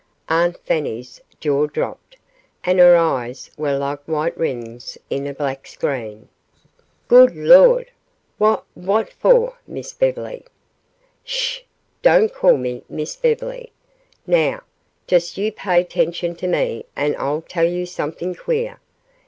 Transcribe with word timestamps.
Aunt 0.29 0.57
Fanny's 0.65 1.21
jaw 1.39 1.67
dropped, 1.67 2.17
and 2.63 2.79
her 2.79 2.95
eyes 2.97 3.51
were 3.55 3.77
like 3.77 3.99
white 4.05 4.35
rings 4.35 4.97
in 5.11 5.27
a 5.27 5.33
black 5.35 5.67
screen. 5.67 6.27
"Good 7.07 7.35
Lawd 7.35 7.85
wha 8.39 8.61
what 8.73 9.13
fo' 9.13 9.53
Miss 9.67 9.93
Bev'ly" 9.93 10.43
"Sh! 11.23 11.59
Don't 12.01 12.33
call 12.33 12.57
me 12.57 12.81
Miss 12.89 13.15
Bev'ly. 13.15 13.71
Now, 14.25 14.63
just 15.05 15.37
you 15.37 15.51
pay 15.51 15.83
'tention 15.83 16.33
to 16.37 16.47
me 16.47 16.87
and 16.95 17.15
I'll 17.17 17.41
tell 17.43 17.69
you 17.69 17.85
something 17.85 18.33
queer. 18.33 18.79